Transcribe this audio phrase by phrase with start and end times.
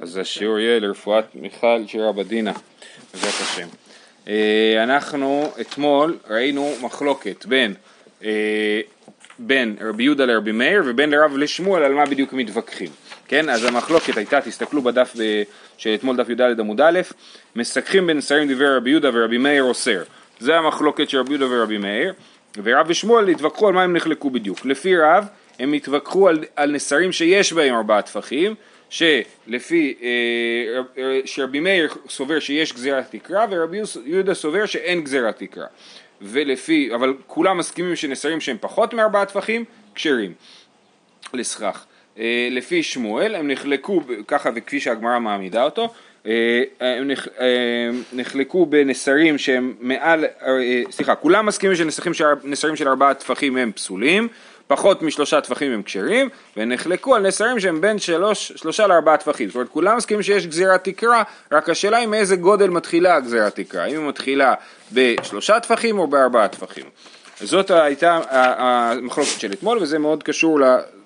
[0.00, 2.52] אז השיעור יהיה לרפואת מיכל שירה בדינה,
[3.12, 3.68] בעזרת השם.
[4.28, 7.74] אה, אנחנו אתמול ראינו מחלוקת בין,
[8.24, 8.80] אה,
[9.38, 12.88] בין רבי יהודה לרבי מאיר ובין לרב לשמואל על מה בדיוק מתווכחים.
[13.28, 15.14] כן, אז המחלוקת הייתה, תסתכלו בדף
[15.78, 17.00] של אתמול דף י"ד עמוד א',
[17.56, 20.02] מסככים בין שרים דברי רבי יהודה ורבי מאיר אוסר.
[20.40, 22.12] זה המחלוקת של רבי יהודה ורבי מאיר,
[22.62, 24.64] ורב ושמואל התווכחו על מה הם נחלקו בדיוק.
[24.64, 25.26] לפי רב,
[25.58, 28.54] הם התווכחו על, על נסרים שיש בהם ארבעה טפחים,
[28.94, 30.08] שלפי, אה,
[30.98, 35.66] אה, שרבי מאיר סובר שיש גזירת תקרה ורבי יהודה סובר שאין גזירת תקרה.
[36.22, 39.64] ולפי, אבל כולם מסכימים שנסרים שהם פחות מארבעה טפחים,
[39.94, 40.32] כשרים
[41.32, 41.84] לסכך.
[42.18, 45.94] אה, לפי שמואל הם נחלקו ככה וכפי שהגמרא מעמידה אותו,
[46.80, 47.10] הם
[48.12, 50.24] נחלקו בנסרים שהם מעל,
[50.90, 54.28] סליחה, כולם מסכימים שנסרים של ארבעה טפחים הם פסולים
[54.66, 59.48] פחות משלושה טפחים הם כשרים, ונחלקו על נסרים שהם בין שלוש, שלושה לארבעה טפחים.
[59.48, 61.22] זאת אומרת, כולם מסכימים שיש גזירת תקרה,
[61.52, 64.54] רק השאלה היא מאיזה גודל מתחילה הגזירת תקרה, האם היא מתחילה
[64.92, 66.84] בשלושה טפחים או בארבעה טפחים.
[67.40, 70.60] זאת הייתה המחלוקת של אתמול, וזה מאוד קשור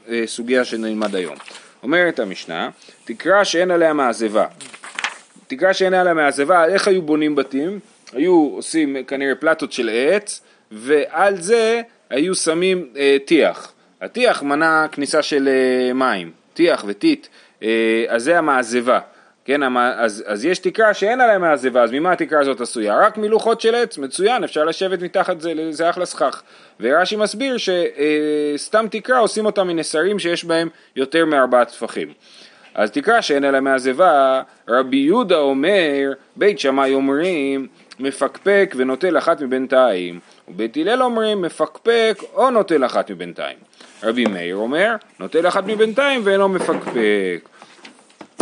[0.08, 1.36] לסוגיה שנלמד היום.
[1.82, 2.70] אומרת המשנה,
[3.04, 4.46] תקרה שאין עליה מעזבה.
[5.46, 7.78] תקרה שאין עליה מעזבה, איך היו בונים בתים?
[8.12, 10.40] היו עושים כנראה פלטות של עץ,
[10.72, 11.80] ועל זה
[12.10, 13.72] היו שמים אה, טיח.
[14.00, 17.26] הטיח מנע כניסה של אה, מים, טיח וטיט,
[17.62, 19.00] אה, אז זה המעזבה.
[19.44, 22.98] כן, אז, אז יש תקרה שאין עליה מעזבה, אז ממה התקרה הזאת עשויה?
[22.98, 26.42] רק מלוחות של עץ, מצוין, אפשר לשבת מתחת זה, זה אחלה סכך.
[26.80, 32.12] ורש"י מסביר שסתם אה, תקרה עושים אותה מנסרים שיש בהם יותר מארבעה טפחים.
[32.74, 37.66] אז תקרה שאין עליה מעזבה, רבי יהודה אומר, בית שמאי אומרים,
[38.00, 40.20] מפקפק ונוטל אחת מבינתיים.
[40.50, 43.56] ובית הלל אומרים מפקפק או נוטל אחת מבינתיים.
[44.02, 47.48] רבי מאיר אומר נוטל אחת מבינתיים ואינו מפקפק.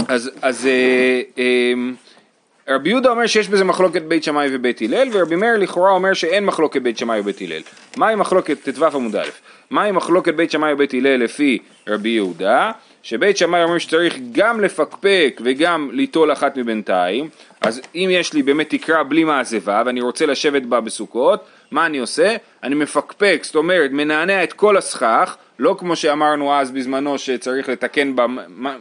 [0.09, 1.73] אז, אז אה, אה,
[2.69, 6.45] רבי יהודה אומר שיש בזה מחלוקת בית שמאי ובית הלל ורבי מאיר לכאורה אומר שאין
[6.45, 7.63] מחלוקת בית שמאי ובית הלל.
[7.97, 9.29] מהי מחלוקת ט"ו עמוד א'?
[9.71, 11.59] מהי מחלוקת בית שמאי ובית הלל לפי
[11.89, 12.73] רבי יהודה?
[13.07, 17.29] שבית שמאי אומר שצריך גם לפקפק וגם ליטול אחת מבינתיים,
[17.61, 21.99] אז אם יש לי באמת תקרה בלי מעזבה ואני רוצה לשבת בה בסוכות, מה אני
[21.99, 22.37] עושה?
[22.63, 28.17] אני מפקפק, זאת אומרת מנענע את כל הסכך, לא כמו שאמרנו אז בזמנו שצריך לתקן,
[28.17, 28.27] בה,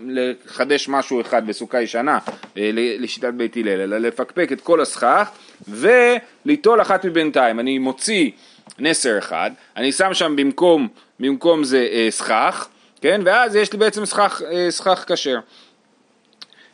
[0.07, 2.19] לחדש משהו אחד בסוכה ישנה
[2.57, 5.29] אה, לשיטת בית הלל, אלא לפקפק את כל הסכך
[5.67, 7.59] וליטול אחת מבינתיים.
[7.59, 8.31] אני מוציא
[8.79, 10.87] נסר אחד, אני שם שם במקום,
[11.19, 12.67] במקום זה אה, סכך,
[13.05, 13.21] כן?
[13.25, 15.39] ואז יש לי בעצם סכך, אה, כשר.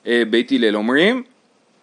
[0.05, 1.23] בית הלל אומרים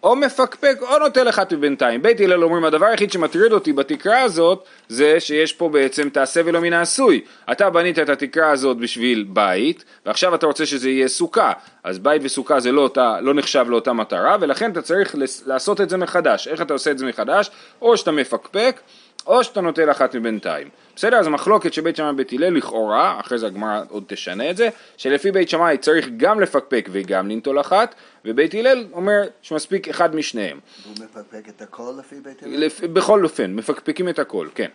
[0.03, 2.03] או מפקפק או נוטל אחת מבינתיים.
[2.03, 6.61] בית הלל אומרים הדבר היחיד שמטריד אותי בתקרה הזאת זה שיש פה בעצם תעשה ולא
[6.61, 7.21] מן העשוי.
[7.53, 11.53] אתה בנית את התקרה הזאת בשביל בית ועכשיו אתה רוצה שזה יהיה סוכה
[11.85, 15.17] אז בית וסוכה זה לא, אותה, לא נחשב לאותה מטרה ולכן אתה צריך
[15.47, 16.49] לעשות את זה מחדש.
[16.49, 17.51] איך אתה עושה את זה מחדש?
[17.83, 18.81] או שאתה מפקפק
[19.27, 20.69] או שאתה נוטל אחת מבינתיים.
[20.97, 21.17] בסדר?
[21.17, 24.69] אז המחלוקת של בית שמאי ובית הלל לכאורה, אחרי זה הגמרא עוד תשנה את זה,
[24.97, 30.59] שלפי בית שמאי צריך גם לפקפק וגם לנטול אחת, ובית הלל אומר שמספיק אחד משניהם.
[30.85, 32.57] הוא מפקפק את הכל לפי בית הלל?
[32.57, 32.81] לפ...
[32.85, 34.69] בכל אופן, מפקפקים את הכל, כן.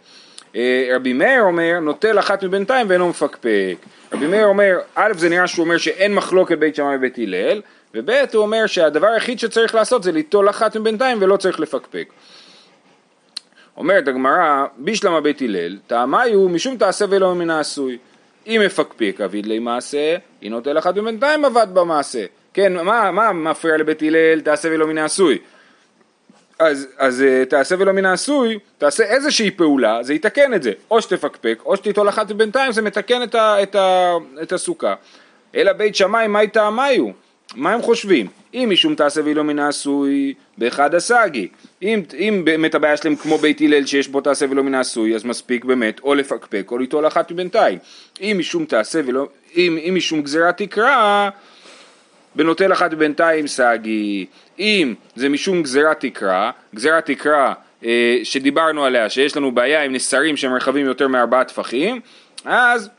[0.56, 3.75] אה, רבי מאיר אומר, נוטל אחת מבינתיים ואינו מפקפק.
[4.14, 7.62] רבי מאיר אומר, א' זה נראה שהוא אומר שאין מחלוקת בית שמאי ובית הלל,
[7.96, 12.10] וב' הוא אומר שהדבר היחיד שצריך לעשות זה ליטול אחת מבינתיים ולא צריך לפקפק.
[13.78, 17.97] אומרת הגמרא, בישלמה בית הלל, טעמי הוא משום תעשה ולא מן העשוי.
[18.47, 22.25] אם מפקפק אביד לי מעשה, היא נוטל אחת ובינתיים עבד במעשה.
[22.53, 25.38] כן, מה, מה מפריע לבית הלל תעשה ולא מן העשוי?
[26.59, 30.72] אז, אז אה, תעשה ולא מן העשוי, תעשה איזושהי פעולה, זה יתקן את זה.
[30.91, 34.95] או שתפקפק, או שתיטול אחת ובינתיים, זה מתקן את, ה, את, ה, את הסוכה.
[35.56, 37.06] אלא בית שמאי, מהי טעמיו?
[37.56, 38.28] מה הם חושבים?
[38.53, 41.47] אם משום תעשה ולא מן העשוי, באחד הסגי.
[41.81, 45.25] אם, אם באמת הבעיה שלהם כמו בית הלל שיש בו תעשה ולא מן העשוי, אז
[45.25, 47.78] מספיק באמת או לפקפק או ליטול אחת מבינתיים.
[48.22, 49.28] אם משום תעשה ולא,
[49.58, 51.30] אם, אם משום גזירה תקרא,
[52.36, 54.25] בנוטל אחת מבינתיים סגי.
[54.60, 57.54] אם זה משום גזירה תקרא, גזירה תקרא
[57.86, 62.01] אה, שדיברנו עליה, שיש לנו בעיה עם נסרים שהם רחבים יותר מארבעה טפחים,
[62.45, 62.89] אז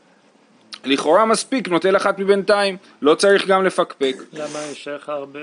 [0.85, 4.15] לכאורה מספיק נוטל אחת מבינתיים, לא צריך גם לפקפק.
[4.33, 5.39] למה יש לך הרבה...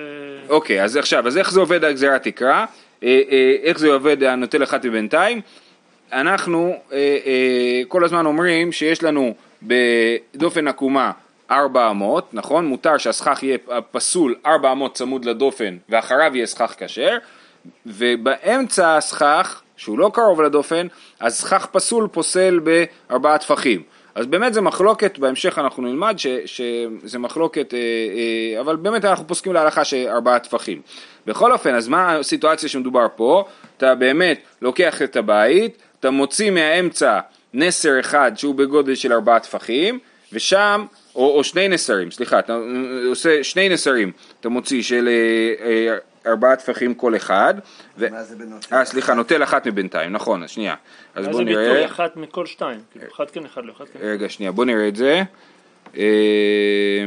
[0.48, 2.66] אוקיי, אז עכשיו, אז איך זה עובד הגזירת תקרה?
[3.02, 5.40] אה, אה, איך זה עובד הנוטל אחת מבינתיים?
[6.12, 11.10] אנחנו אה, כל הזמן אומרים שיש לנו בדופן עקומה
[11.50, 12.66] ארבע אמות, נכון?
[12.66, 13.58] מותר שהסכך יהיה
[13.90, 17.18] פסול ארבע אמות צמוד לדופן ואחריו יהיה סכך כשר
[17.86, 20.86] ובאמצע הסכך, שהוא לא קרוב לדופן,
[21.20, 23.82] אז סכך פסול פוסל בארבעה טפחים.
[24.14, 29.26] אז באמת זה מחלוקת, בהמשך אנחנו נלמד ש, שזה מחלוקת, אה, אה, אבל באמת אנחנו
[29.26, 30.80] פוסקים להלכה שארבעה טפחים.
[31.26, 33.44] בכל אופן, אז מה הסיטואציה שמדובר פה?
[33.76, 37.20] אתה באמת לוקח את הבית, אתה מוציא מהאמצע
[37.54, 39.98] נסר אחד שהוא בגודל של ארבעה טפחים,
[40.32, 42.58] ושם, או, או שני נסרים, סליחה, אתה
[43.06, 45.96] עושה שני נסרים, אתה מוציא של אה, אה,
[46.26, 47.54] ארבעה טפחים כל אחד.
[47.98, 48.10] ו...
[48.10, 48.76] מה זה בנוטל?
[48.76, 50.74] אה, סליחה, נוטל אחת מבינתיים, נכון, אז שנייה.
[51.14, 51.68] אז מה בואו זה ביטוי?
[51.68, 51.86] נראה.
[51.86, 52.80] אחת מכל שתיים.
[52.92, 53.98] כאילו, אחד כן, אחד לא, אחד כן.
[54.02, 55.22] רגע, שנייה, בואו נראה את זה.
[55.96, 57.04] אה,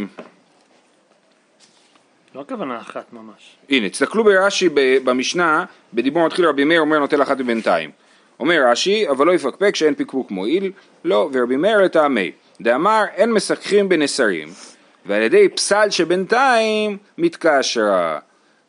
[2.36, 3.56] לא הכוונה אחת ממש.
[3.70, 4.70] הנה, תסתכלו ברש"י
[5.04, 7.92] במשנה, בדיבור מתחיל רבי מאיר אומר נוטל אחת מבינתיים.
[8.40, 10.72] אומר רש"י, אבל לא יפקפק שאין פקפוק מועיל,
[11.04, 12.32] לא, ורבי מאיר לטעמי.
[12.62, 14.48] דאמר אין מסככים בנסרים,
[15.06, 18.20] ועל ידי פסל שבינתיים מתקשרה.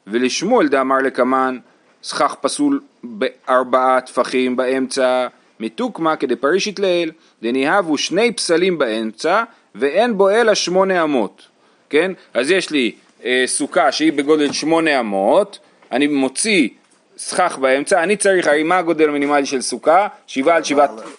[0.07, 1.59] ולשמואל דאמר לקמן,
[2.03, 5.27] סכך פסול בארבעה טפחים באמצע,
[5.61, 7.11] מתוקמה כדפרישית לעיל,
[7.43, 9.43] דניהבו שני פסלים באמצע,
[9.75, 11.43] ואין בו אלא שמונה אמות.
[11.91, 12.13] כן?
[12.35, 12.93] אז יש לי
[13.25, 15.59] אה, סוכה שהיא בגודל שמונה אמות,
[15.93, 16.69] אני מוציא
[17.19, 20.09] סכך באמצע, אני צריך, הרי מה הגודל המינימלי של סוכה?
[20.27, 20.63] שבעה על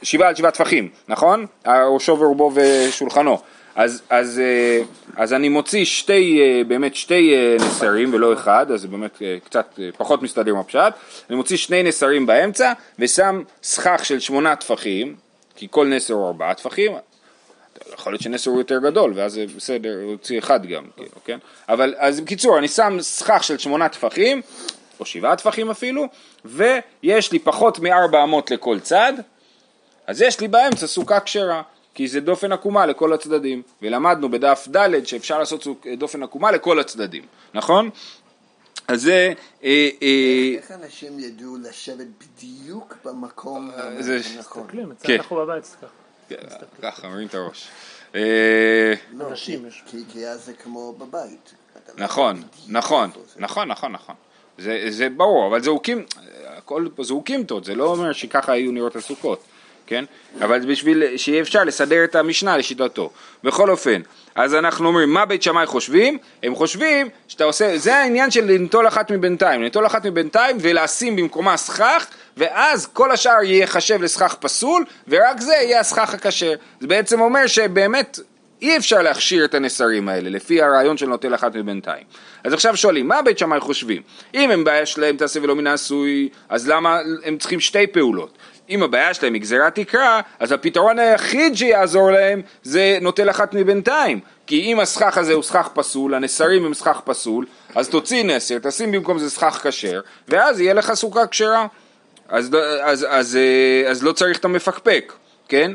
[0.03, 1.45] שבעה, טפחים, נכון?
[1.65, 3.37] ראשו ורובו ושולחנו.
[3.77, 4.81] אז, אז, אה,
[5.15, 9.79] אז אני מוציא שתי, אה, באמת שתי אה, נסרים ולא אחד, אז זה באמת קצת
[9.97, 10.93] פחות מסתדר עם הפשט,
[11.29, 15.15] אני מוציא שני נסרים באמצע ושם סכך של שמונה טפחים,
[15.55, 16.91] כי כל נסר הוא ארבעה טפחים,
[17.93, 21.37] יכול להיות שנסר הוא יותר גדול, ואז זה בסדר, הוא הוציא אחד גם, כאילו, כן?
[21.69, 24.41] אבל, אז בקיצור, אני שם סכך של שמונה טפחים,
[24.99, 26.05] או שבעה טפחים אפילו,
[26.45, 29.13] ויש לי פחות מארבע אמות לכל צד,
[30.07, 31.61] אז יש לי באמצע סוכה כשרה,
[31.97, 36.79] כי זה דופן עקומה לכל הצדדים, ולמדנו בדף ד' שאפשר לעשות סוכ- דופן עקומה לכל
[36.79, 37.23] הצדדים,
[37.53, 37.89] נכון?
[38.87, 39.33] אז זה,
[39.63, 44.63] אה, אה, איך אנשים ידעו לשבת בדיוק במקום זה- הנכון?
[44.63, 45.15] מסתכלים, כן.
[45.15, 46.65] אנחנו בבית זה ככה.
[46.81, 47.67] ככה, מרים את הראש.
[48.15, 49.83] אה, לא, אנשים כי- יש.
[50.13, 51.53] כי- אז זה כמו בבית.
[51.97, 53.09] לא נכון, נכון.
[53.37, 54.15] נכון, נכון, נכון.
[54.57, 56.05] זה, זה ברור, אבל זהוקים,
[56.45, 59.43] הכל פה זהוקים טוב, זה לא אומר שככה היו נראות הסוכות,
[59.87, 60.05] כן?
[60.41, 63.09] אבל זה בשביל שיהיה אפשר לסדר את המשנה לשיטתו.
[63.43, 64.01] בכל אופן,
[64.35, 66.17] אז אנחנו אומרים, מה בית שמאי חושבים?
[66.43, 71.57] הם חושבים שאתה עושה, זה העניין של לנטול אחת מבינתיים, לנטול אחת מבינתיים ולשים במקומה
[71.57, 72.07] סכך,
[72.37, 76.53] ואז כל השאר ייחשב לסכך פסול, ורק זה יהיה הסכך הכשר.
[76.79, 78.19] זה בעצם אומר שבאמת
[78.61, 82.03] אי אפשר להכשיר את הנסרים האלה, לפי הרעיון של נוטל אחת מבינתיים.
[82.43, 84.01] אז עכשיו שואלים, מה בית שמאי חושבים?
[84.33, 88.37] אם הם בעיה שלהם תעשה ולא מן העשוי, אז למה הם צריכים שתי פעולות?
[88.69, 94.19] אם הבעיה שלהם היא גזירת תקרה, אז הפתרון היחיד שיעזור להם זה נוטל אחת מבינתיים.
[94.47, 98.91] כי אם הסכך הזה הוא סכך פסול, הנסרים הם סכך פסול, אז תוציא נסר, תשים
[98.91, 101.67] במקום זה סכך כשר, ואז יהיה לך סוכה כשרה.
[102.29, 105.13] אז, אז, אז, אה, אז לא צריך את המפקפק,
[105.47, 105.71] כן?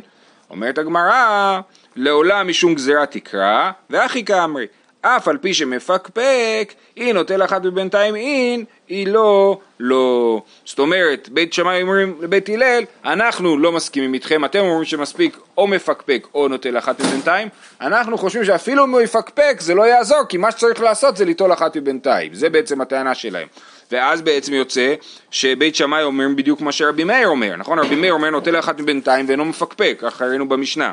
[0.51, 1.61] אומרת הגמרא,
[1.97, 4.67] לעולם משום גזירה תקרא, ואחי כאמרי,
[5.03, 10.43] אף על פי שמפקפק, היא נוטל אחת ובינתיים אין, היא לא, לא.
[10.65, 15.67] זאת אומרת, בית שמאי אומרים לבית הלל, אנחנו לא מסכימים איתכם, אתם אומרים שמספיק או
[15.67, 17.49] מפקפק או נוטל אחת ובינתיים,
[17.81, 21.53] אנחנו חושבים שאפילו אם הוא יפקפק זה לא יעזור, כי מה שצריך לעשות זה ליטול
[21.53, 23.49] אחת ובינתיים, זה בעצם הטענה שלהם.
[23.93, 24.95] ואז בעצם יוצא
[25.31, 27.79] שבית שמאי אומרים בדיוק מה שרבי מאיר אומר, נכון?
[27.79, 30.93] רבי מאיר אומר נוטל אחת מבינתיים ואינו מפקפק, ככה ראינו במשנה.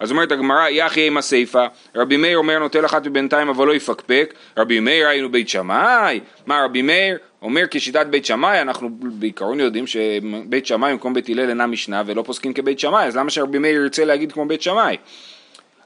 [0.00, 4.34] אז אומרת הגמרא, יחי עם הסיפא, רבי מאיר אומר נוטל אחת מבינתיים אבל לא יפקפק,
[4.56, 9.86] רבי מאיר היינו בית שמאי, מה רבי מאיר אומר כשיטת בית שמאי, אנחנו בעיקרון יודעים
[9.86, 13.82] שבית שמאי במקום בית הלל אינה משנה ולא פוסקים כבית שמאי, אז למה שרבי מאיר
[13.82, 14.96] ירצה להגיד כמו בית שמאי?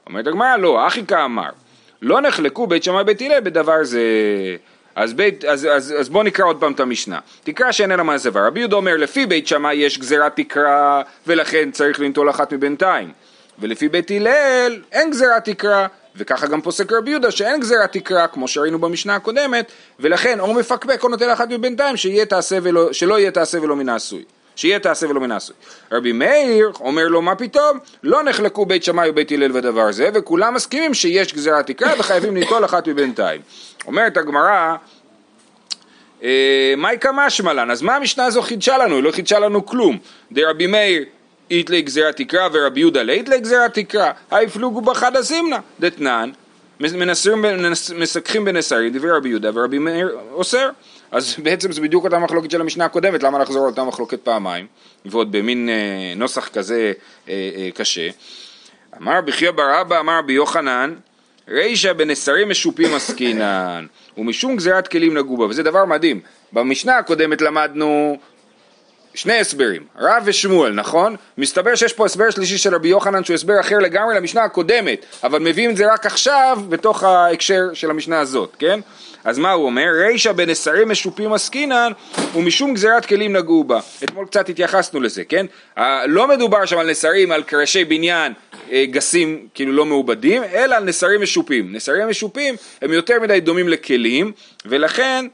[0.07, 1.49] אומרת הגמרא, לא, אחי כאמר,
[2.01, 4.01] לא נחלקו בית שמאי בית הלל בדבר זה.
[4.95, 7.19] אז, בית, אז, אז, אז בוא נקרא עוד פעם את המשנה.
[7.43, 8.47] תקרא שאין אלא מה סבר.
[8.47, 13.11] רבי יהודה אומר, לפי בית שמאי יש גזירת תקרה, ולכן צריך לנטול אחת מבינתיים.
[13.59, 18.47] ולפי בית הלל אין גזירת תקרה, וככה גם פוסק רבי יהודה שאין גזירת תקרה, כמו
[18.47, 21.97] שראינו במשנה הקודמת, ולכן או מפקפק או נוטל אחת מבינתיים,
[22.91, 24.23] שלא יהיה תעשה ולא מן העשוי.
[24.55, 25.55] שיהיה תעשה ולא מן העשוי.
[25.91, 30.53] רבי מאיר אומר לו מה פתאום, לא נחלקו בית שמאי ובית הלל בדבר זה, וכולם
[30.53, 33.41] מסכימים שיש גזירת תקרה וחייבים ליטול אחת מבינתיים.
[33.87, 34.75] אומרת הגמרא,
[36.23, 38.95] אה, מאי קמשמע לן, אז מה המשנה הזו חידשה לנו?
[38.95, 39.97] היא לא חידשה לנו כלום.
[40.31, 41.05] דרבי מאיר
[41.51, 46.31] איתלי גזירת תקרה ורבי יהודה לאיתלי גזירת תקרה, היפלוגו בחד הזימנה, דתנן,
[47.95, 50.69] מסככים בנסרים, דברי רבי יהודה ורבי מאיר אוסר.
[51.11, 54.67] אז בעצם זה בדיוק אותה מחלוקת של המשנה הקודמת, למה לחזור על אותה מחלוקת פעמיים,
[55.05, 56.91] ועוד במין אה, נוסח כזה
[57.29, 58.09] אה, אה, קשה.
[59.01, 60.95] אמר רבי חייא בר אבא, אמר רבי יוחנן,
[61.47, 63.85] רישא בנסרים משופים עסקינן,
[64.17, 66.19] ומשום גזירת כלים נגעו בה, וזה דבר מדהים.
[66.53, 68.17] במשנה הקודמת למדנו
[69.15, 71.15] שני הסברים, רב ושמואל, נכון?
[71.37, 75.39] מסתבר שיש פה הסבר שלישי של רבי יוחנן שהוא הסבר אחר לגמרי למשנה הקודמת, אבל
[75.39, 78.79] מביאים את זה רק עכשיו בתוך ההקשר של המשנה הזאת, כן?
[79.23, 79.85] אז מה הוא אומר?
[80.07, 81.91] רישא בנסרים משופים עסקינן
[82.35, 83.79] ומשום גזירת כלים נגעו בה.
[84.03, 85.45] אתמול קצת התייחסנו לזה, כן?
[86.05, 88.33] לא מדובר שם על נסרים, על קרשי בניין
[88.71, 91.75] אה, גסים, כאילו לא מעובדים, אלא על נסרים משופים.
[91.75, 94.31] נסרים משופים הם יותר מדי דומים לכלים,
[94.65, 95.25] ולכן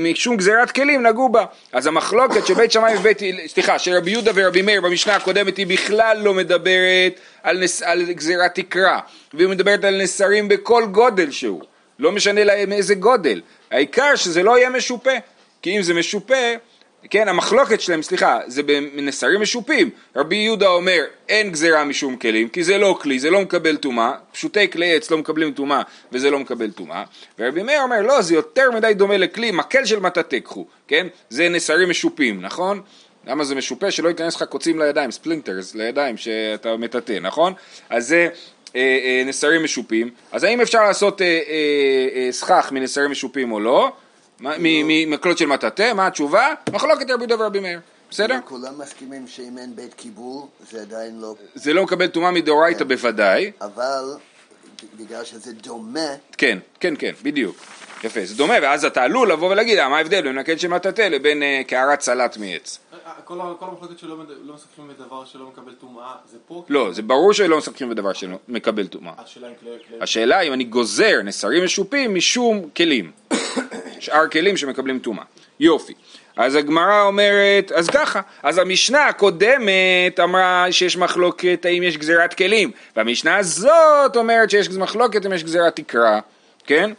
[0.00, 1.44] משום גזירת כלים נגעו בה.
[1.72, 6.18] אז המחלוקת שבית שמאי ובית, סליחה, של רבי יהודה ורבי מאיר במשנה הקודמת היא בכלל
[6.22, 9.00] לא מדברת על, נס, על גזירת תקרה,
[9.34, 11.62] והיא מדברת על נסרים בכל גודל שהוא,
[11.98, 15.10] לא משנה להם איזה גודל, העיקר שזה לא יהיה משופה,
[15.62, 16.34] כי אם זה משופה,
[17.10, 19.90] כן, המחלוקת שלהם, סליחה, זה בנסרים משופים.
[20.16, 24.12] רבי יהודה אומר, אין גזירה משום כלים, כי זה לא כלי, זה לא מקבל טומאה,
[24.32, 25.82] פשוטי כלי עץ לא מקבלים טומאה,
[26.12, 27.04] וזה לא מקבל טומאה.
[27.38, 31.06] ורבי מאיר אומר, לא, זה יותר מדי דומה לכלי, מקל של מטאטא קחו, כן?
[31.30, 32.80] זה נסרים משופים, נכון?
[33.26, 33.90] למה זה משופה?
[33.90, 37.52] שלא ייכנס לך קוצים לידיים, ספלינטרס לידיים שאתה מטאטא, נכון?
[37.90, 38.28] אז זה
[38.76, 40.10] אה, אה, נסרים משופים.
[40.32, 43.92] אז האם אפשר לעשות אה, סכך מנסרים משופים או לא?
[44.42, 46.54] ממקלות של מטאטא, מה התשובה?
[46.72, 47.80] מחלוקת רבי יהודה ורבי מאיר,
[48.10, 48.38] בסדר?
[48.44, 51.34] כולם מסכימים שאם אין בית קיבול, זה עדיין לא...
[51.54, 53.52] זה לא מקבל טומאה מדאורייתא בוודאי.
[53.60, 54.04] אבל
[54.96, 56.08] בגלל שזה דומה,
[56.38, 57.56] כן, כן, כן, בדיוק.
[58.04, 61.02] יפה, זה דומה, ואז אתה עלול לבוא ולהגיד, אה, מה ההבדל בין מקל של מטאטא
[61.02, 62.78] לבין אה, קערת סלט מעץ?
[63.24, 66.64] כל המחלוקת שלא לא מסתכלים בדבר שלא מקבל טומאה, זה פה?
[66.68, 68.12] לא, זה ברור שלא מסתכלים בדבר
[68.86, 69.12] טומאה.
[69.18, 69.70] אם כלי...
[69.88, 73.10] כלי- השאלה אם אני גוזר נסרים משופים משום כלים,
[74.02, 75.24] שאר כלים שמקבלים טומאה.
[75.60, 75.92] יופי.
[76.36, 82.70] אז הגמרא אומרת, אז ככה, אז המשנה הקודמת אמרה שיש מחלוקת האם יש גזירת כלים,
[82.96, 86.20] והמשנה הזאת אומרת שיש מחלוקת אם יש גזירת תקרה,
[86.66, 86.90] כן?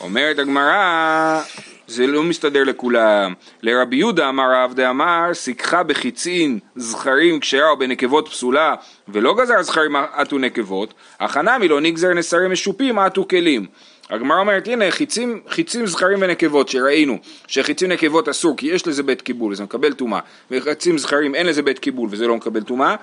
[0.00, 1.42] אומרת הגמרא,
[1.86, 3.34] זה לא מסתדר לכולם.
[3.62, 8.74] לרבי יהודה אמר רב דאמר, סיככה בחיצין זכרים כשרה או בנקבות פסולה,
[9.08, 13.66] ולא גזר זכרים עטו נקבות, הכנה מלא נגזר נסרים משופים עטו כלים.
[14.10, 19.22] הגמרא אומרת, הנה חיצים, חיצים זכרים ונקבות שראינו שחיצים נקבות אסור כי יש לזה בית
[19.22, 20.20] קיבול, זה מקבל טומאה,
[20.50, 22.94] וחיצים זכרים אין לזה בית קיבול וזה לא מקבל טומאה,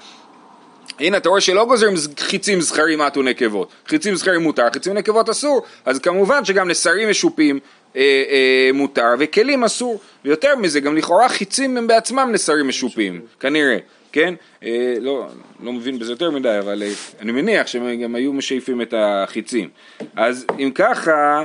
[1.00, 5.62] הנה אתה רואה שלא גוזרים חיצים זכרים עטו נקבות, חיצים זכרים מותר, חיצים נקבות אסור,
[5.86, 7.60] אז כמובן שגם נסרים משופים
[7.96, 13.78] אה, אה, מותר וכלים אסור, ויותר מזה גם לכאורה חיצים הם בעצמם נסרים משופים, כנראה,
[14.14, 14.34] כן?
[14.64, 15.28] אה, לא,
[15.64, 16.92] לא מבין בזה יותר מדי, אבל אה,
[17.22, 19.70] אני מניח שהם גם היו משייפים את החיצים.
[20.16, 21.44] אז אם ככה,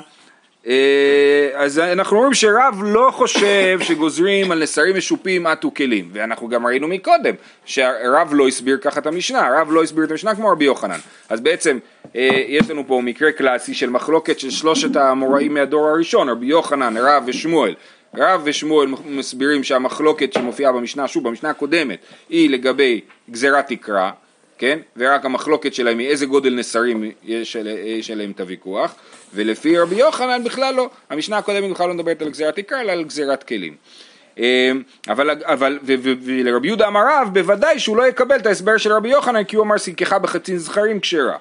[0.67, 6.67] אה, אז אנחנו רואים שרב לא חושב שגוזרים על נסרים משופים עטו כלים ואנחנו גם
[6.67, 7.35] ראינו מקודם
[7.65, 10.99] שהרב לא הסביר ככה את המשנה, הרב לא הסביר את המשנה כמו רבי יוחנן
[11.29, 11.79] אז בעצם
[12.49, 17.23] יש לנו פה מקרה קלאסי של מחלוקת של שלושת האמוראים מהדור הראשון רבי יוחנן, רב
[17.27, 17.75] ושמואל
[18.15, 21.99] רב ושמואל מסבירים שהמחלוקת שמופיעה במשנה, שוב במשנה הקודמת
[22.29, 23.01] היא לגבי
[23.31, 24.11] גזירת תקרה
[24.59, 24.79] כן?
[24.97, 28.95] ורק המחלוקת שלהם היא איזה גודל נסרים יש, יש עליהם את הוויכוח,
[29.35, 33.05] ולפי רבי יוחנן בכלל לא, המשנה הקודמת בכלל לא מדברת על גזירת תקרה אלא על
[33.05, 33.77] גזירת כלים.
[34.39, 34.73] אה,
[35.09, 35.79] אבל, אבל
[36.23, 39.65] ולרבי יהודה אמר רב, בוודאי שהוא לא יקבל את ההסבר של רבי יוחנן כי הוא
[39.65, 41.37] אמר סיככה בחצין זכרים כשרה.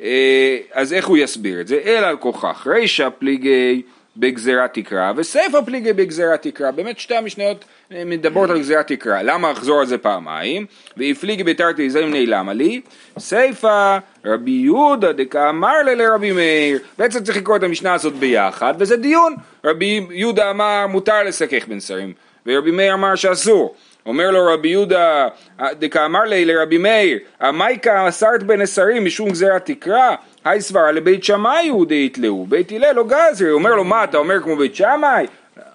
[0.00, 1.80] אה, אז איך הוא יסביר את זה?
[1.84, 3.82] אלא על כוכך, רישא פליגי
[4.16, 9.52] בגזירת תקרה וסיפא פליגי בגזירת תקרה, באמת שתי המשניות אה, מדברות על גזירת תקרה, למה
[9.52, 10.66] אחזור על זה פעמיים?
[10.96, 12.80] והפליגי בתרתי זם נעלמה לי,
[13.18, 18.96] סיפא רבי יהודה דקאמר לה לרבי מאיר, בעצם צריך לקרוא את המשנה הזאת ביחד וזה
[18.96, 22.12] דיון, רבי יהודה אמר מותר לסכך בין שרים.
[22.46, 23.74] ורבי מאיר אמר שאסור.
[24.06, 25.28] אומר לו רבי יהודה,
[25.72, 31.86] דקאמר לי לרבי מאיר, המייקה אסרת בנסרים משום גזירת תקרה, היי סברה לבית שמאי הוא
[31.86, 35.26] דהתלהו, בית הלל לא גזרי, הוא אומר לו מה אתה אומר כמו בית שמאי?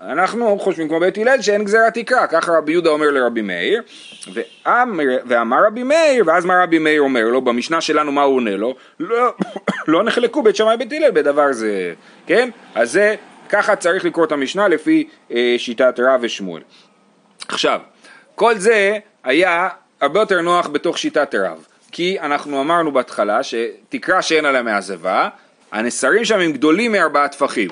[0.01, 3.81] אנחנו חושבים כמו בית הלל שאין גזירת תקרה, ככה רבי יהודה אומר לרבי מאיר,
[4.33, 8.55] ואמר, ואמר רבי מאיר, ואז מה רבי מאיר אומר לו, במשנה שלנו מה הוא עונה
[8.55, 8.75] לו?
[8.99, 9.33] לא,
[9.87, 11.93] לא נחלקו בית שמאי בית הלל בדבר זה,
[12.27, 12.49] כן?
[12.75, 13.15] אז זה,
[13.49, 16.61] ככה צריך לקרוא את המשנה לפי אה, שיטת רב ושמואל.
[17.47, 17.79] עכשיו,
[18.35, 19.69] כל זה היה
[20.01, 25.29] הרבה יותר נוח בתוך שיטת רב, כי אנחנו אמרנו בהתחלה שתקרה שאין עליה מעזבה,
[25.71, 27.69] הנסרים שם הם גדולים מארבעה טפחים,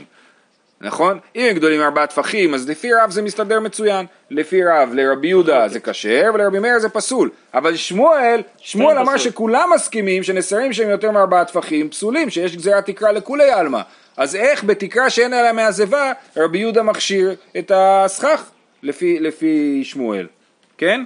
[0.81, 1.19] נכון?
[1.35, 4.05] אם הם גדולים מארבעה טפחים, אז לפי רב זה מסתדר מצוין.
[4.29, 7.29] לפי רב, לרבי יהודה זה כשר, ולרבי מאיר זה פסול.
[7.53, 9.17] אבל שמואל, שמואל אמר.
[9.17, 13.81] שכולם מסכימים שנסרים שהם יותר מארבעה טפחים פסולים, שיש גזירת תקרה לכולי עלמא.
[14.17, 18.43] אז איך בתקרה שאין עליה מעזבה, רבי יהודה מכשיר את הסכך
[18.83, 20.27] לפי, לפי שמואל,
[20.77, 21.03] כן?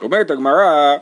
[0.00, 0.96] אומרת הגמרא,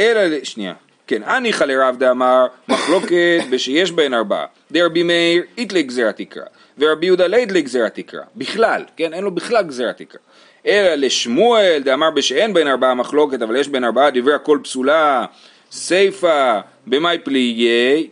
[0.00, 0.74] אלא, שנייה,
[1.06, 6.44] כן, הניחא לרב דאמר מחלוקת בשיש בהן ארבעה, דרבי מאיר איתלי גזירת תקרה,
[6.78, 10.20] ורבי יהודה ליד לגזירת תקרה, בכלל, כן, אין לו בכלל גזירת תקרה.
[10.66, 15.24] אלא לשמואל דאמר בשאין בין ארבעה מחלוקת, אבל יש בין ארבעה דברי הכל פסולה,
[15.72, 18.08] סיפא במאי פליגי,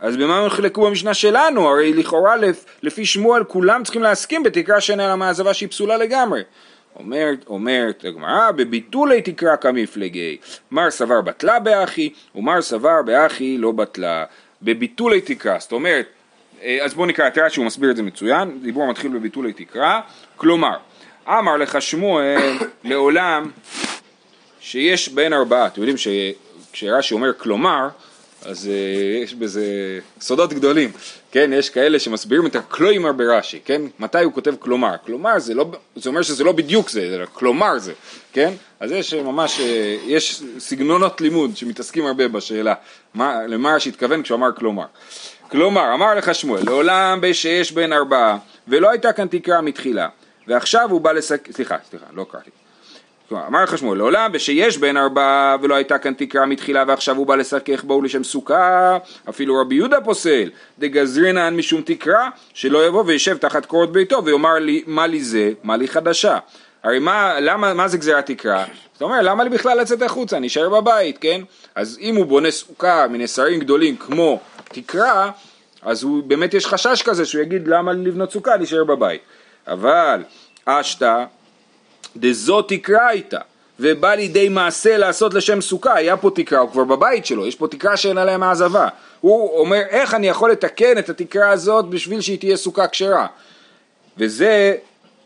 [0.00, 1.68] אז במה הם נחלקו במשנה שלנו?
[1.68, 6.42] הרי לכאורה לפ- לפי שמואל כולם צריכים להסכים בתקרה שאין לה מעזבה שהיא פסולה לגמרי.
[6.98, 10.36] אומרת, אומרת הגמרא, בביטולי תקרה כמפלגי.
[10.70, 14.24] מר סבר בטלה באחי, ומר סבר באחי לא בטלה.
[14.62, 16.06] בביטולי תקרה, זאת אומרת,
[16.62, 20.00] אה, אז בואו נקרא את רש"י, הוא מסביר את זה מצוין, דיבור מתחיל בביטולי תקרה,
[20.36, 20.76] כלומר,
[21.28, 23.50] אמר לך שמואל לעולם
[24.60, 27.88] שיש בין ארבעה, אתם יודעים שכשרש"י אומר כלומר,
[28.44, 29.64] אז uh, יש בזה
[30.20, 30.90] סודות גדולים,
[31.30, 35.66] כן, יש כאלה שמסבירים את הקלוימר ברש"י, כן, מתי הוא כותב כלומר, כלומר זה לא,
[35.96, 37.92] זה אומר שזה לא בדיוק זה, אלא כלומר זה,
[38.32, 42.74] כן, אז יש ממש, אה, יש סגנונות לימוד שמתעסקים הרבה בשאלה,
[43.14, 44.86] מה, למה רש"י התכוון כשהוא אמר כלומר.
[45.50, 50.08] כלומר, אמר לך שמואל, לעולם שיש בין ארבעה, ולא הייתה כאן תקרה מתחילה,
[50.46, 51.48] ועכשיו הוא בא לסק...
[51.52, 52.50] סליחה, סליחה, לא קראתי.
[53.28, 57.26] כלומר, אמר לך שמואל, לעולם ושיש בין ארבעה ולא הייתה כאן תקרה מתחילה ועכשיו הוא
[57.26, 63.36] בא לסכך בו לשם סוכה, אפילו רבי יהודה פוסל, דגזרינן משום תקרה, שלא יבוא וישב
[63.36, 66.38] תחת קורת ביתו ויאמר לי, מה לי זה, מה לי חדשה.
[66.82, 68.64] הרי מה, למה, מה זה גזירת תקרה?
[68.92, 71.40] זאת אומרת, למה לי בכלל לצאת החוצה, אני אשאר בבית, כן?
[71.74, 75.30] אז אם הוא בונה סוכה מנסרים גדולים כמו תקרה,
[75.82, 79.20] אז הוא באמת יש חשש כזה שהוא יגיד למה לי לבנות סוכה, להישאר בבית.
[79.66, 80.22] אבל
[80.64, 81.24] אשתא
[82.16, 83.38] דזו תקרה איתה,
[83.80, 87.68] ובא לידי מעשה לעשות לשם סוכה, היה פה תקרה, הוא כבר בבית שלו, יש פה
[87.68, 88.88] תקרה שאין עליה מעזבה.
[89.20, 93.26] הוא אומר, איך אני יכול לתקן את התקרה הזאת בשביל שהיא תהיה סוכה כשרה?
[94.18, 94.74] וזה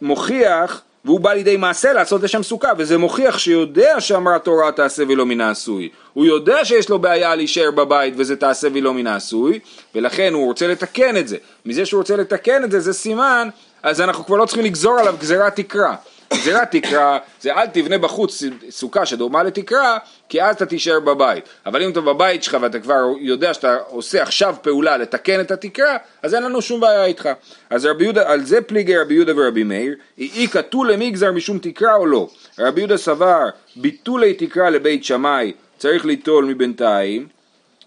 [0.02, 5.26] מוכיח, והוא בא לידי מעשה לעשות לשם סוכה, וזה מוכיח שיודע שאמרה תורה תעשה ולא
[5.26, 5.88] מן העשוי.
[6.12, 9.58] הוא יודע שיש לו בעיה להישאר בבית וזה תעשה ולא מן העשוי,
[9.94, 11.36] ולכן הוא רוצה לתקן את זה.
[11.66, 13.48] מזה שהוא רוצה לתקן את זה, זה סימן,
[13.82, 15.96] אז אנחנו כבר לא צריכים לגזור עליו גזירת תקרה.
[16.32, 19.98] גזירת תקרה זה אל תבנה בחוץ סוכה שדומה לתקרה
[20.28, 21.44] כי אז אתה תישאר בבית.
[21.66, 25.96] אבל אם אתה בבית שלך ואתה כבר יודע שאתה עושה עכשיו פעולה לתקן את התקרה
[26.22, 27.28] אז אין לנו שום בעיה איתך.
[27.70, 31.94] אז רבי יהודה, על זה פליגי רבי יהודה ורבי מאיר אי כתול למגזר משום תקרה
[31.94, 32.28] או לא?
[32.58, 37.26] רבי יהודה סבר ביטולי תקרה לבית שמאי צריך ליטול מבינתיים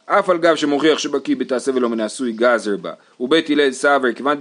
[0.05, 4.37] אף על גב שמוכיח שבקיא בתעשה ולא מן העשוי גזר בה ובית הלל סבר כיוון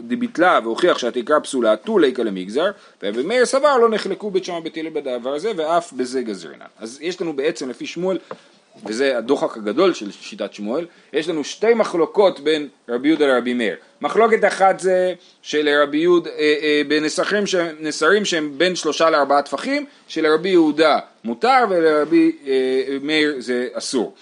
[0.00, 2.70] דביטלה והוכיח שהתקרה פסולה תוליקה למגזר
[3.02, 6.98] ורבי מאיר סבר לא נחלקו בית שמאי ובית הלל בדבר הזה ואף בזה גזרינן אז
[7.02, 8.18] יש לנו בעצם לפי שמואל
[8.86, 13.76] וזה הדוחק הגדול של שיטת שמואל, יש לנו שתי מחלוקות בין רבי יהודה לרבי מאיר.
[14.00, 20.48] מחלוקת אחת זה שלרבי יהודה, אה, אה, בנסרים שהם, שהם בין שלושה לארבעה טפחים, שלרבי
[20.48, 24.14] יהודה מותר ולרבי אה, מאיר זה אסור.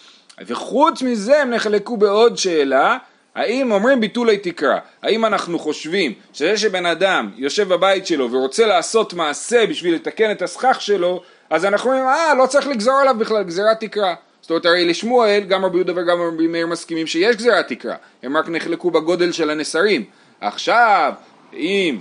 [0.46, 2.98] וחוץ מזה הם נחלקו בעוד שאלה,
[3.34, 9.14] האם אומרים ביטולי תקרה, האם אנחנו חושבים שזה שבן אדם יושב בבית שלו ורוצה לעשות
[9.14, 13.42] מעשה בשביל לתקן את הסכך שלו, אז אנחנו אומרים, אה, לא צריך לגזור עליו בכלל
[13.42, 14.14] גזירת תקרה.
[14.40, 18.36] זאת אומרת, הרי לשמואל, גם רבי יהודה וגם רבי מאיר מסכימים שיש גזירת תקרה, הם
[18.36, 20.04] רק נחלקו בגודל של הנסרים.
[20.40, 21.12] עכשיו,
[21.52, 21.98] אם